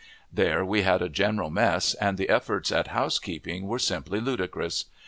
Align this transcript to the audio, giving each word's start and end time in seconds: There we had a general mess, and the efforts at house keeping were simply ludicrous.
There 0.33 0.65
we 0.65 0.81
had 0.81 1.03
a 1.03 1.09
general 1.09 1.51
mess, 1.51 1.93
and 1.93 2.17
the 2.17 2.27
efforts 2.29 2.71
at 2.71 2.87
house 2.87 3.19
keeping 3.19 3.67
were 3.67 3.77
simply 3.77 4.19
ludicrous. 4.19 4.85